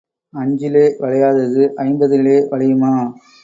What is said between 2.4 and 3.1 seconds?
வளையுமா?